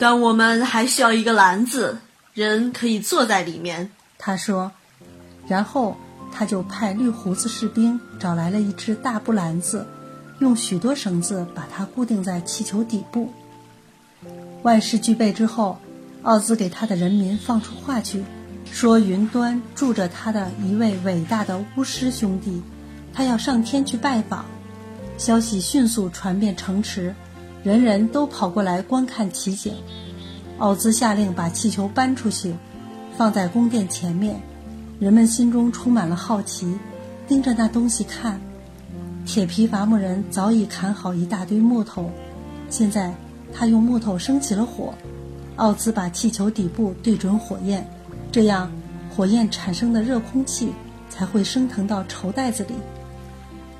[0.00, 1.98] 但我们还需要一个篮子，
[2.32, 3.90] 人可以坐在里面。
[4.16, 4.72] 他说，
[5.46, 5.94] 然后
[6.32, 9.86] 他就派绿胡子士兵找来了一只大布篮子，
[10.38, 13.30] 用许多绳子把它固定在气球底部。
[14.62, 15.78] 万事俱备之后，
[16.22, 18.24] 奥兹给他的人民放出话去，
[18.72, 22.62] 说云端住着他的一位伟大的巫师兄弟，
[23.12, 24.46] 他要上天去拜访。
[25.18, 27.14] 消息迅速传遍城池。
[27.62, 29.74] 人人都跑过来观看奇景。
[30.58, 32.54] 奥兹下令把气球搬出去，
[33.16, 34.40] 放在宫殿前面。
[34.98, 36.78] 人们心中充满了好奇，
[37.26, 38.40] 盯着那东西看。
[39.26, 42.10] 铁皮伐木人早已砍好一大堆木头，
[42.68, 43.14] 现在
[43.52, 44.94] 他用木头生起了火。
[45.56, 47.86] 奥兹把气球底部对准火焰，
[48.32, 48.72] 这样
[49.14, 50.72] 火焰产生的热空气
[51.10, 52.74] 才会升腾到绸带子里。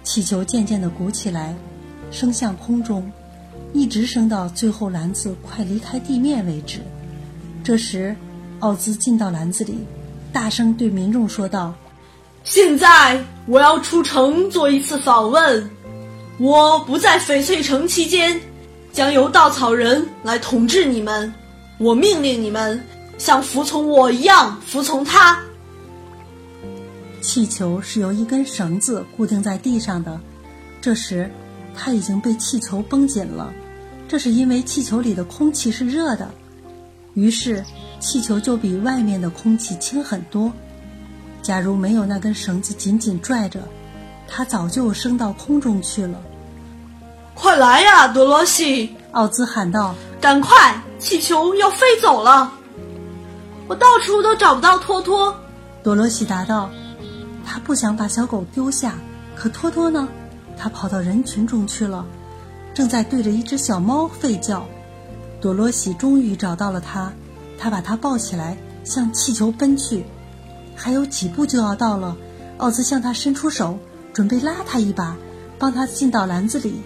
[0.03, 1.55] 气球渐渐地鼓起来，
[2.11, 3.11] 升向空中。
[3.73, 6.81] 一直升到最后篮子快离开地面为止。
[7.63, 8.15] 这时，
[8.61, 9.79] 奥兹进到篮子里，
[10.33, 11.75] 大声对民众说道
[12.45, 15.71] ：“现在我要出城做一次访问。
[16.39, 18.41] 我不在翡翠城期间，
[18.93, 21.33] 将由稻草人来统治你们。
[21.79, 22.83] 我命令你们
[23.19, 25.39] 像服从我一样服从他。”
[27.21, 30.19] 气球是由一根绳子固定在地上的。
[30.81, 31.31] 这时，
[31.75, 33.53] 它已经被气球绷紧了。
[34.09, 36.31] 这是因为气球里的空气是热的，
[37.15, 37.65] 于是
[38.01, 40.53] 气球就比外面的空气轻很多。
[41.43, 43.61] 假如没有那根绳子紧紧拽着，
[44.29, 46.21] 它早就升到空中去了。
[47.35, 48.95] 快来呀，多罗西！
[49.13, 52.53] 奥兹喊道：“赶快，气球要飞走了！
[53.67, 55.35] 我到处都找不到托托。”
[55.83, 56.69] 多罗西答道
[57.47, 58.95] ：“他不想把小狗丢下，
[59.35, 60.07] 可托托呢？
[60.61, 62.05] 他跑到人群中去了。”
[62.75, 64.65] 正在对着一只小猫吠叫，
[65.41, 67.13] 多罗西终于找到了它，
[67.59, 70.05] 他把它抱起来，向气球奔去。
[70.77, 72.17] 还有几步就要到了，
[72.59, 73.77] 奥兹向他伸出手，
[74.13, 75.17] 准备拉他一把，
[75.59, 76.81] 帮他进到篮子里。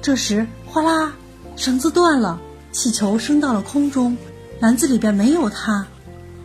[0.00, 1.12] 这时，哗啦，
[1.54, 2.40] 绳子断了，
[2.72, 4.16] 气球升到了空中，
[4.58, 5.86] 篮子里边没有他。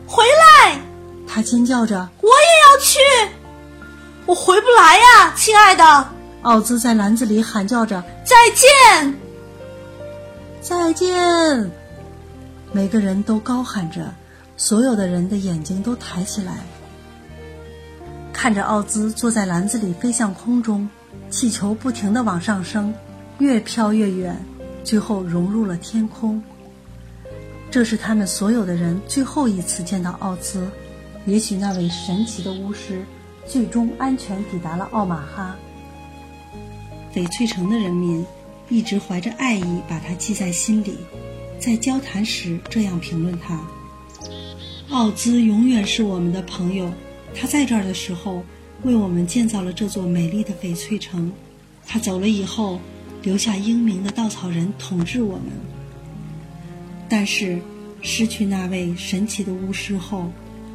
[0.06, 0.80] 回来！
[1.26, 3.00] 他尖叫着：“我也要去！
[4.26, 6.10] 我回不来呀，亲爱的。”
[6.46, 9.14] 奥兹在篮子里喊叫着：“再见，
[10.62, 11.72] 再见！”
[12.72, 14.14] 每个人都高喊着，
[14.56, 16.58] 所有的人的眼睛都抬起来，
[18.32, 20.88] 看着奥兹坐在篮子里飞向空中，
[21.32, 22.94] 气球不停地往上升，
[23.40, 24.40] 越飘越远，
[24.84, 26.40] 最后融入了天空。
[27.72, 30.68] 这是他们所有的人最后一次见到奥兹。
[31.26, 33.04] 也许那位神奇的巫师
[33.48, 35.56] 最终安全抵达了奥马哈。
[37.16, 38.26] 翡翠城的人民
[38.68, 40.98] 一直怀着爱意把他记在心里，
[41.58, 43.66] 在交谈时这样评论他：
[44.90, 46.92] 奥兹永远是我们的朋友。
[47.34, 48.44] 他在这儿的时候，
[48.84, 51.32] 为我们建造了这座美丽的翡翠城。
[51.88, 52.82] 他走了以后，
[53.24, 55.46] 留下英明的稻草人统治我们。
[57.08, 57.62] 但是，
[58.02, 60.30] 失去那位神奇的巫师后，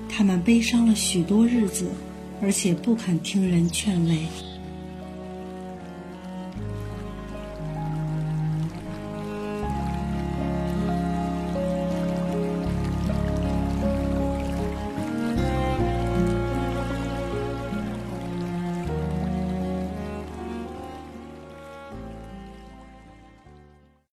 [0.08, 1.90] 他们悲伤了许多日子，
[2.40, 4.20] 而且不肯听人劝慰。